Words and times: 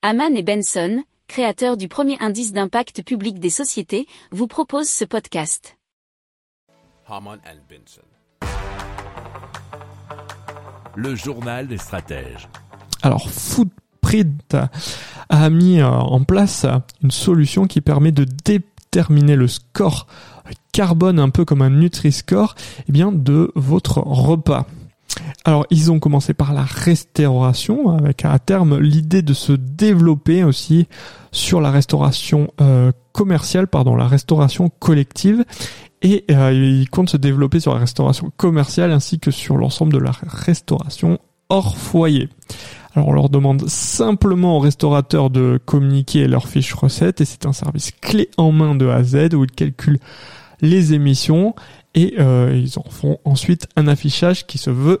Haman 0.00 0.36
et 0.36 0.44
Benson, 0.44 1.02
créateurs 1.26 1.76
du 1.76 1.88
premier 1.88 2.16
indice 2.20 2.52
d'impact 2.52 3.02
public 3.02 3.40
des 3.40 3.50
sociétés, 3.50 4.06
vous 4.30 4.46
proposent 4.46 4.88
ce 4.88 5.04
podcast. 5.04 5.76
Haman 7.08 7.40
and 7.44 7.58
Benson. 7.68 8.02
Le 10.94 11.16
journal 11.16 11.66
des 11.66 11.78
stratèges. 11.78 12.48
Alors, 13.02 13.28
Footprint 13.28 14.56
a 15.30 15.50
mis 15.50 15.80
euh, 15.80 15.88
en 15.88 16.22
place 16.22 16.64
une 17.02 17.10
solution 17.10 17.66
qui 17.66 17.80
permet 17.80 18.12
de 18.12 18.22
déterminer 18.44 19.34
le 19.34 19.48
score 19.48 20.06
carbone, 20.72 21.18
un 21.18 21.30
peu 21.30 21.44
comme 21.44 21.62
un 21.62 21.70
Nutri-Score, 21.70 22.54
eh 22.88 22.92
bien, 22.92 23.10
de 23.10 23.50
votre 23.56 23.98
repas. 23.98 24.68
Alors, 25.48 25.64
ils 25.70 25.90
ont 25.90 25.98
commencé 25.98 26.34
par 26.34 26.52
la 26.52 26.62
restauration, 26.62 27.88
avec 27.96 28.22
à 28.26 28.38
terme 28.38 28.78
l'idée 28.78 29.22
de 29.22 29.32
se 29.32 29.54
développer 29.54 30.44
aussi 30.44 30.88
sur 31.32 31.62
la 31.62 31.70
restauration 31.70 32.52
euh, 32.60 32.92
commerciale, 33.12 33.66
pardon, 33.66 33.96
la 33.96 34.06
restauration 34.06 34.70
collective. 34.78 35.46
Et 36.02 36.26
euh, 36.30 36.52
ils 36.52 36.90
comptent 36.90 37.08
se 37.08 37.16
développer 37.16 37.60
sur 37.60 37.72
la 37.72 37.80
restauration 37.80 38.30
commerciale 38.36 38.92
ainsi 38.92 39.20
que 39.20 39.30
sur 39.30 39.56
l'ensemble 39.56 39.94
de 39.94 39.98
la 39.98 40.12
restauration 40.22 41.18
hors 41.48 41.78
foyer. 41.78 42.28
Alors 42.94 43.08
on 43.08 43.12
leur 43.12 43.30
demande 43.30 43.66
simplement 43.70 44.58
aux 44.58 44.60
restaurateurs 44.60 45.30
de 45.30 45.58
communiquer 45.64 46.28
leurs 46.28 46.46
fiches 46.46 46.74
recettes 46.74 47.22
et 47.22 47.24
c'est 47.24 47.46
un 47.46 47.54
service 47.54 47.92
clé 48.02 48.28
en 48.36 48.52
main 48.52 48.74
de 48.74 48.86
A 48.86 48.96
à 48.96 49.02
Z 49.02 49.32
où 49.32 49.44
ils 49.44 49.50
calculent 49.50 50.00
les 50.60 50.92
émissions 50.92 51.54
et 51.94 52.14
euh, 52.18 52.52
ils 52.54 52.78
en 52.78 52.88
font 52.88 53.18
ensuite 53.24 53.66
un 53.76 53.88
affichage 53.88 54.46
qui 54.46 54.58
se 54.58 54.70
veut 54.70 55.00